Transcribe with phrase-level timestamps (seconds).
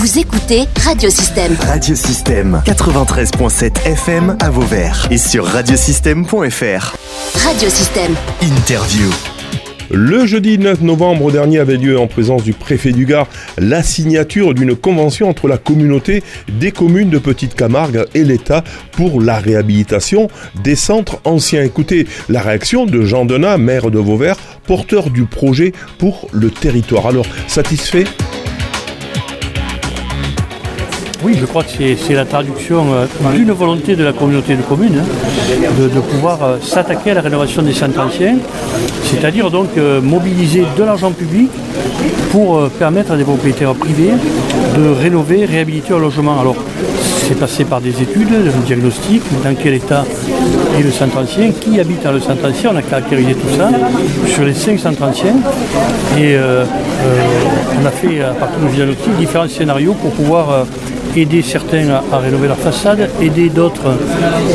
[0.00, 1.54] Vous écoutez Radiosystème.
[1.60, 6.96] Radiosystème 93.7 FM à Vauvert et sur radiosystème.fr.
[7.44, 8.14] Radiosystème.
[8.40, 9.10] Interview.
[9.90, 13.26] Le jeudi 9 novembre dernier avait lieu en présence du préfet du Gard
[13.58, 19.20] la signature d'une convention entre la communauté des communes de Petite Camargue et l'État pour
[19.20, 20.28] la réhabilitation
[20.64, 21.62] des centres anciens.
[21.62, 24.36] Écoutez la réaction de Jean Denat, maire de Vauvert,
[24.66, 27.06] porteur du projet pour le territoire.
[27.06, 28.04] Alors, satisfait?
[31.22, 35.02] Oui, je crois que c'est la traduction euh, d'une volonté de la communauté de communes
[35.02, 38.36] hein, de, pouvoir euh, s'attaquer à la rénovation des centres anciens,
[39.04, 41.50] c'est-à-dire donc euh, mobiliser de l'argent public
[42.32, 44.12] pour permettre à des propriétaires privés
[44.78, 46.40] de rénover, réhabiliter leur logement.
[46.40, 46.56] Alors,
[47.28, 50.04] c'est passé par des études, un diagnostic, dans quel état
[50.78, 53.68] est le centre ancien, qui habite dans le centre ancien, on a caractérisé tout ça
[54.26, 55.36] sur les cinq centres anciens
[56.18, 56.36] et
[57.80, 60.66] on a fait à partir du diagnostic différents scénarios pour pouvoir
[61.16, 63.96] aider certains à, rénover leur façade, aider d'autres,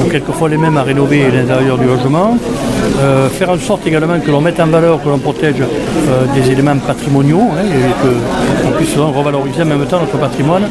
[0.00, 2.36] ou quelquefois les mêmes, à rénover l'intérieur du logement,
[3.00, 6.50] euh, faire en sorte également que l'on mette en valeur, que l'on protège euh, des
[6.50, 10.64] éléments patrimoniaux, hein, et qu'on puisse revaloriser en même temps notre patrimoine.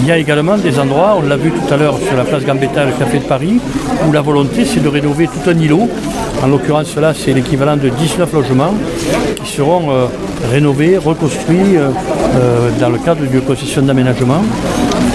[0.00, 2.44] Il y a également des endroits, on l'a vu tout à l'heure sur la place
[2.44, 3.60] Gambetta, le Café de Paris,
[4.06, 5.88] où la volonté c'est de rénover tout un îlot.
[6.42, 8.74] En l'occurrence là c'est l'équivalent de 19 logements
[9.44, 10.06] qui seront euh,
[10.50, 11.76] rénovés, reconstruits
[12.80, 14.42] dans le cadre d'une concession d'aménagement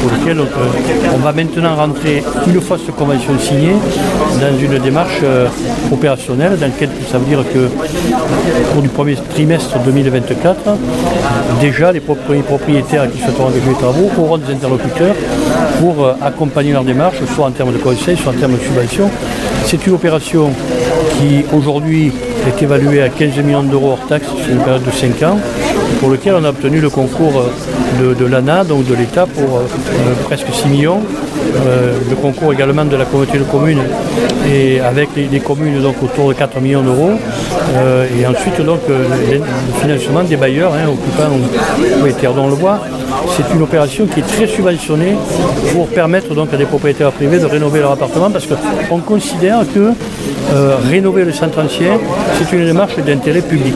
[0.01, 0.39] pour lequel
[1.13, 3.75] on va maintenant rentrer, une fois cette convention signée,
[4.39, 5.47] dans une démarche euh,
[5.91, 7.69] opérationnelle dans laquelle ça veut dire que
[8.73, 10.77] pour du premier trimestre 2024,
[11.59, 15.15] déjà les propriétaires qui souhaiteront engager les travaux auront des interlocuteurs
[15.79, 19.09] pour euh, accompagner leur démarche, soit en termes de conseil, soit en termes de subvention.
[19.65, 20.51] C'est une opération
[21.17, 22.11] qui aujourd'hui
[22.47, 25.38] est évaluée à 15 millions d'euros hors taxes sur une période de 5 ans,
[25.99, 27.41] pour lequel on a obtenu le concours
[28.02, 29.61] euh, de, l'ANA, donc de l'État, pour euh,
[30.25, 31.02] presque 6 millions.
[32.09, 33.83] le concours également de la communauté de communes
[34.52, 37.14] et avec les, communes donc autour de 4 millions d'euros.
[38.20, 39.41] et ensuite donc le,
[39.81, 41.30] financement des bailleurs hein, occupants
[42.36, 42.80] dont on le voit
[43.36, 45.15] c'est une opération qui est très subventionnée
[45.73, 49.91] pour permettre donc à des propriétaires privés de rénover leur appartement parce qu'on considère que
[50.54, 51.98] euh, rénover le centre ancien,
[52.38, 53.73] c'est une démarche d'intérêt public.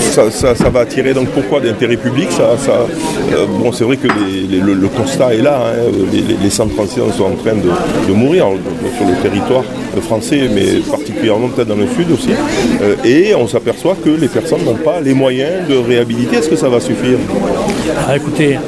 [0.00, 5.42] Ça, va attirer donc pourquoi d'intérêt public euh, Bon, c'est vrai que le, constat est
[5.42, 5.58] là.
[5.66, 5.90] Hein.
[6.42, 8.46] les, centres anciens sont en train de, mourir
[8.96, 9.64] sur le territoire
[10.00, 12.30] français, mais particulièrement peut-être dans le sud aussi.
[12.82, 16.36] Euh, et on s'aperçoit que les personnes n'ont pas les moyens de réhabiliter.
[16.36, 17.18] Est-ce que ça va suffire?
[18.08, 18.58] Ah, Écoutez,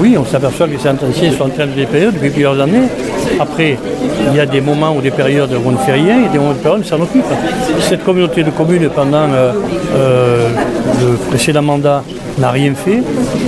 [0.00, 2.88] oui, on s'aperçoit que les centres anciens sont en train de dépérir depuis plusieurs années.
[3.40, 3.78] Après,
[4.30, 6.38] il y a des moments ou des périodes où on ne fait rien et des
[6.38, 7.24] moments où on s'en occupe.
[7.80, 9.52] Cette communauté de communes, pendant euh,
[9.94, 10.48] euh,
[11.00, 12.02] le précédent mandat,
[12.38, 13.02] n'a rien fait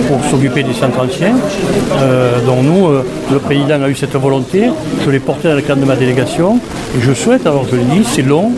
[0.07, 1.35] pour s'occuper des centres anciens.
[2.01, 2.87] Euh, dont nous,
[3.31, 4.69] le président a eu cette volonté.
[5.03, 6.59] Je l'ai porté dans le cadre de ma délégation.
[6.97, 8.51] Et je souhaite, alors je le dis, c'est long,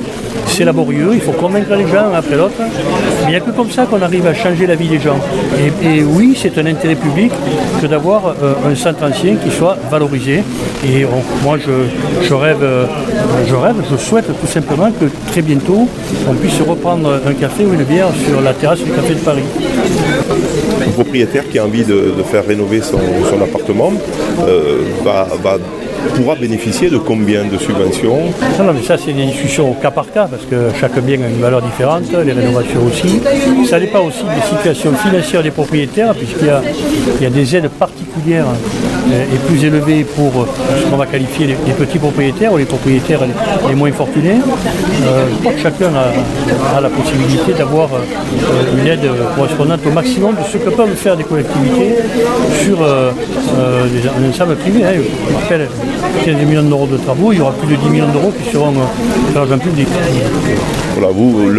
[0.48, 2.56] c'est laborieux, il faut convaincre les gens après l'autre.
[2.60, 5.20] Mais il n'y a que comme ça qu'on arrive à changer la vie des gens.
[5.84, 7.32] Et, oui, c'est un intérêt public
[7.82, 10.44] que d'avoir euh, un centre ancien qui soit valorisé.
[10.86, 11.06] Et
[11.44, 12.86] moi, je, rêve, euh,
[13.48, 15.88] je rêve, je souhaite tout simplement que très bientôt,
[16.30, 19.44] on puisse reprendre un café ou une bière sur la terrasse du Café de Paris.
[20.86, 22.98] Un propriétaire qui a envie de, faire rénover son,
[23.42, 23.92] appartement
[24.48, 25.28] euh, va
[26.10, 28.20] pourra bénéficier de combien de subventions
[28.60, 31.28] Non, mais ça c'est des discussions au cas par cas parce que chaque bien a
[31.28, 33.22] une valeur différente, les rénovations aussi.
[33.68, 36.48] Ça dépend aussi des situations financières des propriétaires puisqu'il
[37.22, 38.46] y, a, des aides particulières
[39.12, 40.46] euh, et plus élevées pour
[40.78, 43.22] ce qu'on va qualifier les, petits propriétaires ou les propriétaires
[43.68, 44.40] les, moins fortunés.
[45.04, 50.36] Euh, je crois que chacun a, la possibilité d'avoir euh, une aide correspondante au maximum
[50.36, 51.96] de ce que peuvent faire des collectivités
[52.64, 52.78] sur
[53.62, 54.84] un ensemble privé.
[54.84, 54.94] Hein.
[55.30, 55.68] Je rappelle
[56.26, 58.72] 15 millions d'euros de travaux, il y aura plus de 10 millions d'euros qui seront
[58.72, 59.88] euh, l'argent public.
[60.98, 61.50] Voilà, vous,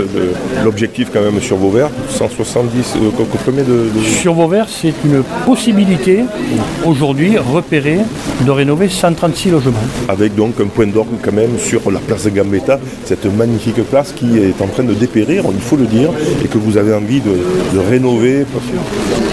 [0.64, 6.20] l'objectif quand même sur Vauvert, 170, euh, combien de, Sur Vauvert, c'est une possibilité
[6.84, 7.98] aujourd'hui repérée
[8.44, 9.78] de rénover 136 logements.
[10.08, 14.12] Avec donc un point d'orgue quand même sur la place de Gambetta, cette magnifique place
[14.12, 16.10] qui est en train de dépérir, il faut le dire,
[16.44, 18.44] et que vous avez envie de, rénover.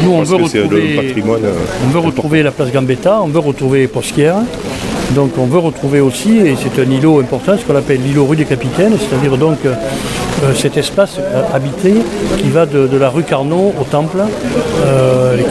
[0.03, 1.53] Nous, on veut, retrouver, patrimoine, euh,
[1.85, 4.35] on veut retrouver la Gambetta, on veut retrouver Posquière,
[5.15, 8.35] donc on veut retrouver aussi, et c'est un îlot important, ce qu'on appelle l'îlot rue
[8.35, 9.73] des Capitaines, c'est-à-dire donc euh,
[10.43, 11.93] euh, cet espace euh, habité
[12.37, 14.19] qui va de, la rue Carnot au Temple,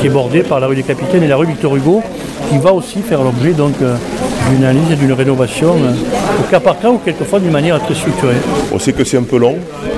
[0.01, 2.03] qui est bordé par la rue des Capitaines et la rue Victor Hugo,
[2.51, 6.91] qui va aussi faire l'objet donc d'une analyse et d'une rénovation au cas par cas
[6.91, 8.37] ou quelquefois d'une manière très structurée.
[8.73, 9.57] On sait que c'est un peu long,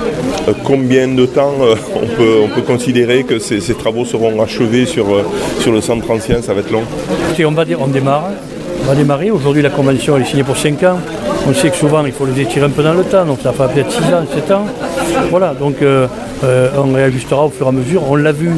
[0.63, 5.13] combien de temps euh, on, peut, on peut considérer que ces, travaux seront achevés sur,
[5.13, 5.23] euh,
[5.59, 6.83] sur le centre ancien Ça va être long?
[7.39, 8.29] On, va on démarre.
[8.83, 9.31] On va démarrer.
[9.31, 10.99] Aujourd'hui, la convention est signée pour 5 ans.
[11.47, 13.25] On sait que souvent, il faut les étirer un peu dans le temps.
[13.25, 14.65] Donc, ça fera peut-être 6 ans, 7 ans.
[15.29, 15.53] Voilà.
[15.53, 16.07] Donc, euh,
[16.43, 18.03] euh, on réajustera au fur et à mesure.
[18.09, 18.51] On l'a vu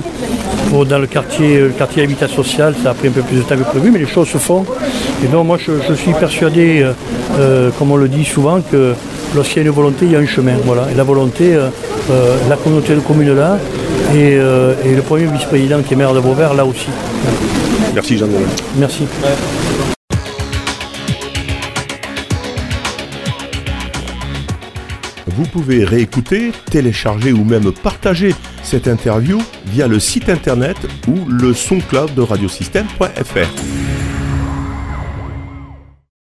[0.89, 2.73] dans le quartier, quartier habitat social.
[2.81, 4.65] Ça a pris un peu plus de temps que prévu, mais les choses se font.
[5.23, 6.93] Et donc, moi, je, suis persuadé, euh,
[7.39, 8.93] euh, comme on le dit souvent, que
[9.35, 10.55] lorsqu'il y a une volonté, il y a un chemin.
[10.63, 10.89] Voilà.
[10.91, 11.69] Et la volonté, euh,
[12.11, 13.57] euh, la communauté de communes là,
[14.13, 16.87] et, euh, et le premier vice-président qui est maire de Beauvert là aussi.
[17.93, 18.45] Merci Jean Denis.
[18.77, 19.07] Merci.
[25.35, 30.77] Vous pouvez réécouter, télécharger ou même partager cette interview via le site internet
[31.07, 33.82] ou le soncloud de radiosystème.fr.